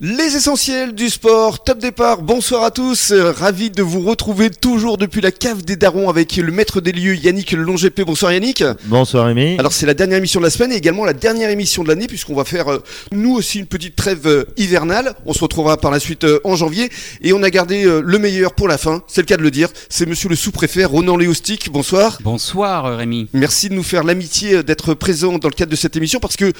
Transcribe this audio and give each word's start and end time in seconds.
Les 0.00 0.36
essentiels 0.36 0.94
du 0.94 1.10
sport, 1.10 1.62
top 1.62 1.78
départ, 1.78 2.22
bonsoir 2.22 2.64
à 2.64 2.70
tous, 2.70 3.12
euh, 3.12 3.30
ravi 3.30 3.70
de 3.70 3.82
vous 3.82 4.00
retrouver 4.00 4.48
toujours 4.48 4.96
depuis 4.96 5.20
la 5.20 5.30
cave 5.30 5.62
des 5.62 5.76
darons 5.76 6.08
avec 6.08 6.36
le 6.36 6.50
maître 6.50 6.80
des 6.80 6.92
lieux 6.92 7.14
Yannick 7.14 7.52
Longépé. 7.52 8.02
Bonsoir 8.04 8.32
Yannick. 8.32 8.64
Bonsoir 8.86 9.26
Rémi. 9.26 9.56
Alors 9.58 9.72
c'est 9.72 9.84
la 9.84 9.92
dernière 9.94 10.18
émission 10.18 10.40
de 10.40 10.46
la 10.46 10.50
semaine 10.50 10.72
et 10.72 10.76
également 10.76 11.04
la 11.04 11.12
dernière 11.12 11.50
émission 11.50 11.84
de 11.84 11.88
l'année 11.88 12.06
puisqu'on 12.06 12.34
va 12.34 12.44
faire 12.44 12.72
euh, 12.72 12.78
nous 13.12 13.34
aussi 13.34 13.58
une 13.58 13.66
petite 13.66 13.94
trêve 13.94 14.26
euh, 14.26 14.44
hivernale. 14.56 15.14
On 15.26 15.34
se 15.34 15.40
retrouvera 15.40 15.76
par 15.76 15.90
la 15.90 16.00
suite 16.00 16.24
euh, 16.24 16.40
en 16.42 16.56
janvier 16.56 16.90
et 17.20 17.34
on 17.34 17.42
a 17.42 17.50
gardé 17.50 17.84
le 17.84 18.18
meilleur 18.18 18.54
pour 18.54 18.68
la 18.68 18.78
fin, 18.78 19.02
c'est 19.06 19.20
le 19.20 19.26
cas 19.26 19.36
de 19.36 19.42
le 19.42 19.50
dire. 19.50 19.68
C'est 19.90 20.06
monsieur 20.06 20.30
le 20.30 20.36
sous-préfet 20.36 20.86
Ronan 20.86 21.16
Léostic, 21.18 21.70
bonsoir. 21.70 22.18
Bonsoir 22.22 22.96
Rémi. 22.96 23.28
Merci 23.34 23.68
de 23.68 23.74
nous 23.74 23.82
faire 23.82 24.04
l'amitié 24.04 24.62
d'être 24.62 24.94
présent 24.94 25.38
dans 25.38 25.48
le 25.48 25.54
cadre 25.54 25.70
de 25.70 25.76
cette 25.76 25.96
émission 25.96 26.18
parce 26.18 26.36
que 26.36 26.50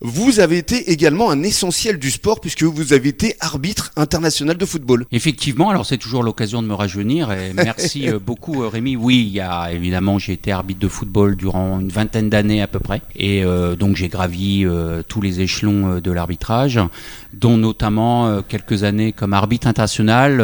vous 0.00 0.40
avez 0.40 0.58
été 0.58 0.92
également 0.92 1.30
un 1.30 1.42
essentiel 1.42 1.98
du 1.98 2.10
sport 2.10 2.40
puisque 2.40 2.62
vous 2.64 2.81
avez 2.92 3.08
été 3.10 3.36
arbitre 3.40 3.90
international 3.96 4.56
de 4.56 4.64
football. 4.64 5.04
Effectivement, 5.12 5.70
alors 5.70 5.86
c'est 5.86 5.98
toujours 5.98 6.22
l'occasion 6.22 6.62
de 6.62 6.66
me 6.68 6.74
rajeunir 6.74 7.30
et 7.32 7.52
merci 7.54 8.08
euh, 8.08 8.18
beaucoup 8.18 8.62
euh, 8.62 8.68
Rémi. 8.68 8.96
Oui, 8.96 9.24
il 9.28 9.32
y 9.32 9.40
a 9.40 9.70
évidemment 9.72 10.18
j'ai 10.18 10.32
été 10.32 10.50
arbitre 10.50 10.80
de 10.80 10.88
football 10.88 11.36
durant 11.36 11.78
une 11.80 11.88
vingtaine 11.90 12.28
d'années 12.30 12.62
à 12.62 12.66
peu 12.66 12.80
près 12.80 13.02
et 13.14 13.44
euh, 13.44 13.76
donc 13.76 13.96
j'ai 13.96 14.08
gravi 14.08 14.64
euh, 14.64 15.02
tous 15.06 15.20
les 15.20 15.40
échelons 15.40 16.00
de 16.00 16.10
l'arbitrage, 16.10 16.80
dont 17.32 17.56
notamment 17.56 18.26
euh, 18.26 18.40
quelques 18.46 18.82
années 18.84 19.12
comme 19.12 19.32
arbitre 19.34 19.66
international, 19.66 20.42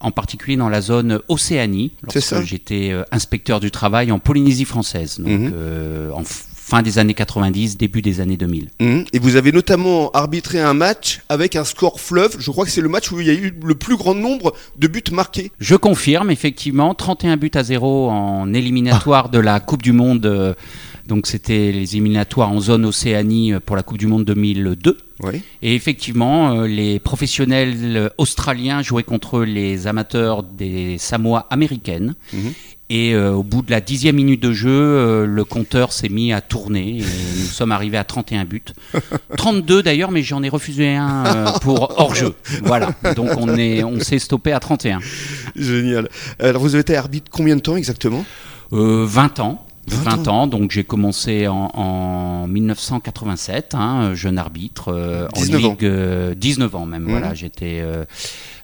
en 0.00 0.10
particulier 0.10 0.56
dans 0.56 0.68
la 0.68 0.80
zone 0.80 1.20
Océanie, 1.28 1.92
C'est 2.08 2.20
ça. 2.20 2.36
lorsque 2.36 2.48
j'étais 2.50 2.92
inspecteur 3.12 3.60
du 3.60 3.70
travail 3.70 4.12
en 4.12 4.18
Polynésie 4.18 4.64
française, 4.64 5.18
donc 5.20 5.28
Mhm. 5.28 5.52
en 6.14 6.22
fin 6.68 6.82
des 6.82 6.98
années 6.98 7.14
90, 7.14 7.78
début 7.78 8.02
des 8.02 8.20
années 8.20 8.36
2000. 8.36 8.68
Mhm. 8.80 9.04
Et 9.14 9.18
vous 9.18 9.36
avez 9.36 9.52
notamment 9.52 10.10
arbitré 10.10 10.60
un 10.60 10.74
match 10.74 11.20
avec 11.30 11.56
un 11.56 11.64
score 11.64 11.98
fleuve. 11.98 12.36
Je 12.38 12.50
crois 12.50 12.64
que 12.66 12.70
c'est 12.70 12.82
le 12.82 12.88
match 12.90 13.10
où 13.10 13.20
il 13.20 13.26
y 13.26 13.30
a 13.30 13.34
eu 13.34 13.54
le 13.64 13.74
plus 13.74 13.96
grand 13.96 14.14
nombre 14.14 14.52
de 14.78 14.86
buts 14.86 15.02
marqués. 15.12 15.50
Je 15.60 15.76
confirme, 15.76 16.30
effectivement, 16.30 16.94
31 16.94 17.38
buts 17.38 17.50
à 17.54 17.62
0 17.62 18.10
en 18.10 18.52
éliminatoire 18.52 19.30
de 19.30 19.38
la 19.38 19.60
Coupe 19.60 19.82
du 19.82 19.92
Monde. 19.92 20.26
euh, 20.26 20.52
Donc 21.06 21.26
c'était 21.26 21.72
les 21.72 21.94
éliminatoires 21.94 22.50
en 22.52 22.60
zone 22.60 22.84
Océanie 22.84 23.54
euh, 23.54 23.60
pour 23.64 23.74
la 23.76 23.82
Coupe 23.82 23.96
du 23.98 24.06
Monde 24.06 24.26
2002. 24.26 24.98
Oui. 25.22 25.40
Et 25.62 25.74
effectivement, 25.74 26.52
euh, 26.52 26.66
les 26.66 26.98
professionnels 27.00 28.10
australiens 28.18 28.82
jouaient 28.82 29.02
contre 29.04 29.40
les 29.42 29.86
amateurs 29.86 30.42
des 30.42 30.98
Samoa 30.98 31.46
américaines. 31.50 32.14
Mhm. 32.34 32.52
Et 32.90 33.14
euh, 33.14 33.32
au 33.32 33.42
bout 33.42 33.60
de 33.60 33.70
la 33.70 33.82
dixième 33.82 34.16
minute 34.16 34.42
de 34.42 34.52
jeu, 34.52 34.70
euh, 34.70 35.26
le 35.26 35.44
compteur 35.44 35.92
s'est 35.92 36.08
mis 36.08 36.32
à 36.32 36.40
tourner 36.40 36.98
et 36.98 37.02
nous 37.02 37.46
sommes 37.46 37.70
arrivés 37.70 37.98
à 37.98 38.04
31 38.04 38.46
buts. 38.46 38.62
32 39.36 39.82
d'ailleurs, 39.82 40.10
mais 40.10 40.22
j'en 40.22 40.42
ai 40.42 40.48
refusé 40.48 40.96
un 40.96 41.26
euh, 41.26 41.52
pour 41.60 42.00
hors-jeu. 42.00 42.34
Voilà, 42.62 42.92
donc 43.14 43.30
on 43.36 43.56
est, 43.56 43.84
on 43.84 44.00
s'est 44.00 44.18
stoppé 44.18 44.52
à 44.52 44.60
31. 44.60 45.00
Génial. 45.54 46.08
Alors 46.38 46.62
vous 46.62 46.74
avez 46.74 46.80
été 46.80 46.96
arbitre 46.96 47.30
combien 47.30 47.56
de 47.56 47.60
temps 47.60 47.76
exactement? 47.76 48.24
Euh, 48.72 49.04
20 49.06 49.40
ans. 49.40 49.66
20 49.88 50.16
20, 50.16 50.28
ans, 50.28 50.46
donc 50.46 50.70
j'ai 50.70 50.84
commencé 50.84 51.48
en, 51.48 51.70
en 51.74 52.46
1987, 52.46 53.74
hein, 53.74 54.14
jeune 54.14 54.38
arbitre, 54.38 54.88
euh, 54.92 55.26
en 55.34 55.40
19 55.40 55.64
ans. 55.64 55.68
ligue, 55.70 55.84
euh, 55.84 56.34
19 56.34 56.74
ans 56.74 56.86
même, 56.86 57.02
Mhm. 57.04 57.10
voilà, 57.10 57.34
j'étais 57.34 57.78
euh, 57.80 58.04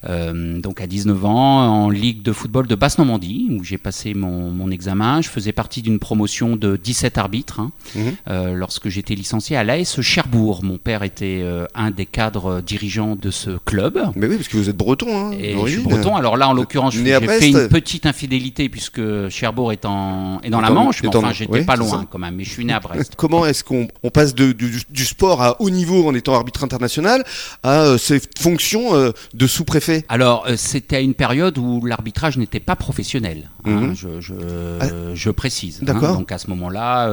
euh, 0.09 0.61
donc 0.61 0.81
à 0.81 0.87
19 0.87 1.25
ans 1.25 1.85
en 1.85 1.91
ligue 1.91 2.23
de 2.23 2.33
football 2.33 2.67
de 2.67 2.75
Basse-Normandie, 2.75 3.49
où 3.51 3.65
j'ai 3.65 3.79
passé 3.79 4.13
mon, 4.15 4.51
mon 4.51 4.71
examen, 4.71 5.21
je 5.23 5.29
faisais 5.29 5.53
partie 5.53 5.83
d'une 5.83 5.99
promotion 5.99 6.57
de 6.57 6.77
17 6.77 7.17
arbitres, 7.19 7.61
hein, 7.61 7.71
Mhm. 7.95 8.03
euh, 8.29 8.53
lorsque 8.55 8.89
j'étais 8.89 9.15
licencié 9.15 9.57
à 9.57 9.65
l'AS 9.65 10.01
Cherbourg, 10.01 10.61
mon 10.63 10.79
père 10.79 11.03
était 11.03 11.41
euh, 11.43 11.67
un 11.75 11.91
des 11.91 12.07
cadres 12.07 12.61
dirigeants 12.61 13.17
de 13.17 13.31
ce 13.31 13.51
club, 13.65 13.99
Mais 14.17 14.27
oui, 14.27 14.37
parce 14.37 14.49
que 14.49 14.57
vous 14.57 14.69
êtes 14.69 14.77
breton. 14.77 15.07
Hein, 15.33 15.33
et 15.39 15.57
je 15.67 15.67
suis 15.73 15.83
breton. 15.83 16.17
Alors 16.17 16.37
là, 16.37 16.49
en 16.49 16.53
l'occurrence, 16.53 16.95
j'ai 16.95 17.05
fait 17.21 17.49
une 17.51 17.69
petite 17.69 18.07
infidélité 18.07 18.69
puisque 18.69 19.01
Cherbourg 19.29 19.73
est, 19.73 19.85
en, 19.85 20.41
est 20.43 20.51
dans 20.51 20.61
la 20.61 20.71
Manche, 20.71 21.03
mais 21.03 21.09
enfin, 21.15 21.33
j'étais 21.33 21.65
pas 21.65 21.77
loin 21.77 22.07
quand 22.11 22.19
même. 22.19 22.35
Mais 22.37 22.45
je 22.45 22.51
suis 22.51 22.65
né 22.65 22.73
à 22.73 22.81
Brest. 22.81 23.15
Comment 23.17 23.45
est-ce 23.47 23.63
qu'on 23.65 23.89
on 24.03 24.11
passe 24.11 24.35
de, 24.35 24.53
du, 24.53 24.83
du 24.91 25.05
sport 25.05 25.43
à 25.43 25.61
haut 25.61 25.71
niveau 25.71 26.07
en 26.09 26.15
étant 26.15 26.35
arbitre 26.35 26.65
international 26.65 27.25
à 27.63 27.83
euh, 27.83 27.99
cette 27.99 28.39
fonction 28.39 28.95
euh, 28.95 29.13
de 29.35 29.47
sous-préfet? 29.47 30.05
Alors, 30.09 30.45
euh, 30.49 30.57
c'était 30.57 30.97
à 30.97 31.01
une 31.01 31.15
période 31.15 31.57
où 31.59 31.85
l'arbitrage 31.85 32.37
n'était 32.39 32.61
pas 32.61 32.77
professionnel. 32.77 33.51
hein, 33.65 33.71
Mhm. 33.71 33.95
je, 33.97 34.21
je, 34.21 34.35
Ah. 34.81 34.87
je 35.15 35.31
précise. 35.31 35.79
hein. 35.83 35.87
D'accord. 35.87 36.17
donc 36.17 36.33
à 36.33 36.39
ce 36.39 36.49
moment-là. 36.51 37.09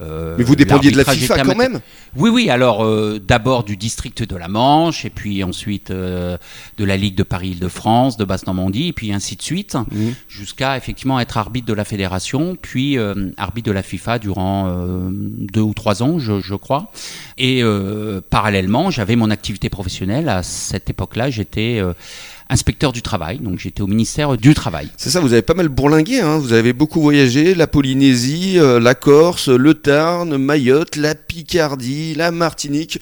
Euh, 0.00 0.36
Mais 0.38 0.44
vous 0.44 0.56
dépendiez 0.56 0.90
de 0.90 0.96
la 0.96 1.04
FIFA 1.04 1.42
quand 1.42 1.54
même 1.54 1.80
Oui, 2.16 2.30
oui. 2.30 2.50
Alors, 2.50 2.84
euh, 2.84 3.20
d'abord 3.20 3.64
du 3.64 3.76
district 3.76 4.22
de 4.22 4.36
la 4.36 4.48
Manche, 4.48 5.04
et 5.04 5.10
puis 5.10 5.44
ensuite 5.44 5.90
euh, 5.90 6.36
de 6.78 6.84
la 6.84 6.96
Ligue 6.96 7.14
de 7.14 7.22
Paris-Île-de-France, 7.22 8.16
de 8.16 8.24
Basse-Normandie, 8.24 8.88
et 8.88 8.92
puis 8.92 9.12
ainsi 9.12 9.36
de 9.36 9.42
suite. 9.42 9.76
Mhm. 9.90 10.14
jusqu'à 10.28 10.76
effectivement 10.76 11.18
être 11.20 11.38
arbitre 11.38 11.66
de 11.66 11.72
la 11.72 11.84
fédération, 11.84 12.56
puis 12.60 12.98
arbitre 13.36 13.66
de 13.66 13.72
la 13.72 13.82
FIFA 13.82 14.18
durant 14.18 14.72
deux 15.10 15.60
ou 15.60 15.74
trois 15.74 16.02
ans, 16.02 16.18
je, 16.18 16.40
je 16.40 16.54
crois. 16.54 16.90
Et 17.38 17.62
parallèlement, 18.30 18.90
j'avais 18.90 19.16
mon 19.16 19.30
activité 19.30 19.68
professionnelle. 19.68 20.28
À 20.28 20.42
cette 20.42 20.90
époque-là, 20.90 21.30
j'étais 21.30 21.82
inspecteur 22.52 22.92
du 22.92 23.02
travail, 23.02 23.38
donc 23.38 23.58
j'étais 23.58 23.82
au 23.82 23.86
ministère 23.86 24.36
du 24.36 24.54
Travail. 24.54 24.88
C'est 24.96 25.10
ça, 25.10 25.20
vous 25.20 25.32
avez 25.32 25.42
pas 25.42 25.54
mal 25.54 25.68
bourlingué, 25.68 26.20
hein. 26.20 26.38
vous 26.38 26.52
avez 26.52 26.72
beaucoup 26.72 27.00
voyagé, 27.00 27.54
la 27.54 27.66
Polynésie, 27.66 28.58
euh, 28.58 28.78
la 28.78 28.94
Corse, 28.94 29.48
le 29.48 29.74
Tarn, 29.74 30.36
Mayotte, 30.36 30.96
la 30.96 31.14
Picardie, 31.14 32.14
la 32.14 32.30
Martinique, 32.30 33.00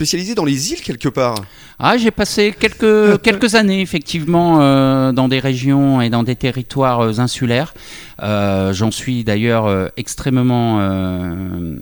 spécialisé 0.00 0.34
dans 0.34 0.46
les 0.46 0.72
îles 0.72 0.80
quelque 0.80 1.08
part. 1.08 1.34
Ah, 1.78 1.98
j'ai 1.98 2.10
passé 2.10 2.54
quelques 2.58 3.20
quelques 3.22 3.54
années 3.54 3.82
effectivement 3.82 4.60
euh, 4.60 5.12
dans 5.12 5.28
des 5.28 5.38
régions 5.38 6.00
et 6.00 6.08
dans 6.08 6.22
des 6.22 6.36
territoires 6.36 7.00
euh, 7.00 7.18
insulaires. 7.20 7.74
Euh, 8.22 8.72
J'en 8.72 8.90
suis 8.90 9.24
d'ailleurs 9.24 9.90
extrêmement 9.98 10.80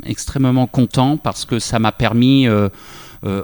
extrêmement 0.05 0.67
content 0.67 1.17
parce 1.17 1.45
que 1.45 1.59
ça 1.59 1.79
m'a 1.79 1.93
permis 1.93 2.49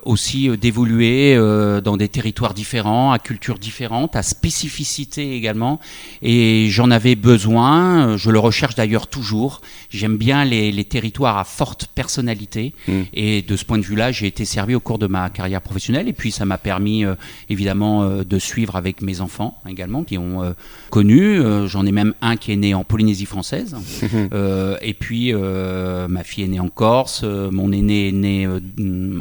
aussi 0.05 0.49
euh, 0.49 0.57
d'évoluer 0.57 1.35
euh, 1.37 1.81
dans 1.81 1.97
des 1.97 2.09
territoires 2.09 2.55
différents, 2.55 3.13
à 3.13 3.19
cultures 3.19 3.59
différentes, 3.59 4.17
à 4.17 4.23
spécificité 4.23 5.35
également. 5.35 5.81
Et 6.23 6.69
j'en 6.71 6.91
avais 6.91 7.15
besoin. 7.17 8.09
euh, 8.11 8.17
Je 8.17 8.31
le 8.31 8.39
recherche 8.39 8.75
d'ailleurs 8.75 9.07
toujours. 9.09 9.61
J'aime 9.91 10.17
bien 10.17 10.45
les, 10.45 10.71
les 10.73 10.85
territoires 10.85 11.39
à 11.39 11.45
forte 11.45 11.89
personnalité. 11.95 12.73
Mm. 12.89 12.93
Et 13.15 13.43
de 13.43 13.57
ce 13.57 13.65
point 13.65 13.79
de 13.79 13.83
vue-là, 13.85 14.13
j'ai 14.13 14.27
été 14.27 14.45
servi 14.45 14.75
au 14.75 14.81
cours 14.81 14.99
de 14.99 15.07
ma 15.07 15.29
carrière 15.31 15.61
professionnelle. 15.61 16.09
Et 16.09 16.13
puis, 16.13 16.31
ça 16.31 16.45
m'a 16.45 16.59
permis, 16.59 17.05
euh, 17.05 17.15
évidemment, 17.49 18.03
euh, 18.05 18.25
de 18.25 18.39
suivre 18.39 18.77
avec 18.77 19.03
mes 19.03 19.21
enfants 19.21 19.59
également, 19.69 20.05
qui 20.05 20.19
ont 20.19 20.43
euh, 20.43 20.53
connu. 20.91 21.39
Euh, 21.39 21.67
J'en 21.67 21.85
ai 21.87 21.93
même 21.93 22.15
un 22.23 22.37
qui 22.37 22.53
est 22.53 22.57
né 22.57 22.75
en 22.75 22.85
Polynésie 22.85 23.27
française. 23.27 23.77
Euh, 24.33 24.77
et 24.81 24.95
puis, 24.95 25.33
euh, 25.33 26.09
ma 26.09 26.25
fille 26.25 26.45
est 26.45 26.49
née 26.49 26.61
en 26.61 26.69
Corse. 26.69 27.23
euh, 27.25 27.51
mon 27.51 27.73
aîné 27.73 28.09
est 28.09 28.13
né 28.13 28.47
euh, 28.47 28.61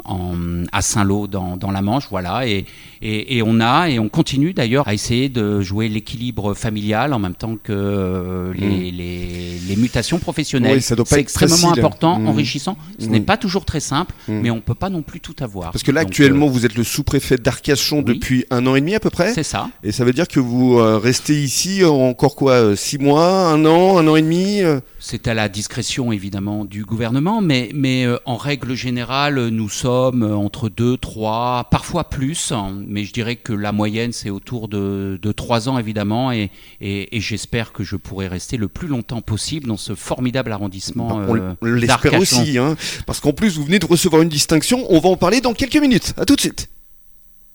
en, 0.04 0.34
à 0.72 0.82
Saint-Lô, 0.82 1.26
dans, 1.26 1.56
dans 1.56 1.70
la 1.70 1.82
Manche. 1.82 2.06
Voilà. 2.10 2.46
Et, 2.46 2.64
et, 3.02 3.36
et 3.38 3.42
on 3.42 3.60
a, 3.60 3.88
et 3.88 3.98
on 3.98 4.08
continue 4.08 4.52
d'ailleurs 4.54 4.88
à 4.88 4.94
essayer 4.94 5.28
de 5.28 5.60
jouer 5.60 5.88
l'équilibre 5.88 6.54
familial 6.54 7.12
en 7.12 7.18
même 7.18 7.34
temps 7.34 7.56
que 7.62 7.72
euh, 7.72 8.52
les, 8.54 8.90
les, 8.90 9.58
les 9.68 9.76
mutations 9.76 10.18
professionnelles. 10.18 10.76
Oui, 10.76 10.82
ça 10.82 10.96
doit 10.96 11.04
pas 11.04 11.16
C'est 11.16 11.20
extrêmement 11.20 11.56
facile. 11.56 11.78
important, 11.78 12.18
Mm. 12.18 12.28
enrichissant. 12.28 12.76
Ce 12.98 13.06
Mm. 13.06 13.10
n'est 13.10 13.20
pas 13.20 13.36
toujours 13.36 13.64
très 13.64 13.80
simple, 13.80 14.14
Mm. 14.28 14.40
mais 14.42 14.50
on 14.50 14.60
peut 14.60 14.74
pas 14.74 14.90
non 14.90 15.02
plus 15.02 15.20
tout 15.20 15.36
avoir. 15.40 15.72
Parce 15.72 15.82
que 15.82 15.90
là 15.92 16.02
Donc, 16.02 16.10
actuellement 16.10 16.46
vous 16.46 16.64
êtes 16.66 16.76
le 16.76 16.84
sous-préfet 16.84 17.36
d'Arcachon 17.36 17.98
oui. 17.98 18.04
depuis 18.04 18.44
un 18.50 18.66
an 18.66 18.74
et 18.74 18.80
demi 18.80 18.94
à 18.94 19.00
peu 19.00 19.08
euh, 19.08 19.10
près. 19.10 19.32
c'est 19.34 19.42
ça. 19.42 19.68
Et 19.82 19.92
ça 19.92 20.04
veut 20.04 20.12
dire 20.12 20.28
que 20.28 20.40
vous 20.40 20.78
euh, 20.78 20.98
restez 20.98 21.42
ici 21.42 21.84
encore 21.84 22.36
quoi 22.36 22.52
euh, 22.52 22.76
Six 22.76 22.98
mois, 22.98 23.48
un 23.48 23.64
an, 23.66 23.98
un 23.98 24.06
an 24.08 24.16
et 24.16 24.22
demi 24.22 24.62
euh 24.62 24.80
C'est 24.98 25.28
à 25.28 25.34
la 25.34 25.48
discrétion 25.48 26.12
évidemment 26.12 26.64
du 26.64 26.84
gouvernement, 26.84 27.40
mais, 27.42 27.70
mais 27.74 28.06
euh, 28.06 28.16
en 28.24 28.36
règle 28.36 28.74
générale, 28.74 29.38
euh, 29.38 29.50
nous 29.50 29.68
sommes 29.68 30.22
euh, 30.22 30.33
entre 30.36 30.68
2, 30.68 30.96
3, 30.96 31.68
parfois 31.70 32.04
plus, 32.04 32.52
hein, 32.52 32.76
mais 32.86 33.04
je 33.04 33.12
dirais 33.12 33.36
que 33.36 33.52
la 33.52 33.72
moyenne 33.72 34.12
c'est 34.12 34.30
autour 34.30 34.68
de, 34.68 35.18
de 35.20 35.32
3 35.32 35.68
ans 35.68 35.78
évidemment, 35.78 36.32
et, 36.32 36.50
et, 36.80 37.16
et 37.16 37.20
j'espère 37.20 37.72
que 37.72 37.84
je 37.84 37.96
pourrai 37.96 38.28
rester 38.28 38.56
le 38.56 38.68
plus 38.68 38.88
longtemps 38.88 39.20
possible 39.20 39.66
dans 39.66 39.76
ce 39.76 39.94
formidable 39.94 40.52
arrondissement. 40.52 41.18
Bah, 41.18 41.26
on, 41.28 41.36
euh, 41.36 41.76
l'espère 41.76 42.14
aussi, 42.14 42.58
hein, 42.58 42.76
parce 43.06 43.20
qu'en 43.20 43.32
plus 43.32 43.56
vous 43.56 43.64
venez 43.64 43.78
de 43.78 43.86
recevoir 43.86 44.22
une 44.22 44.28
distinction. 44.28 44.84
On 44.90 45.00
va 45.00 45.08
en 45.08 45.16
parler 45.16 45.40
dans 45.40 45.54
quelques 45.54 45.76
minutes. 45.76 46.14
À 46.16 46.24
tout 46.24 46.36
de 46.36 46.40
suite. 46.40 46.68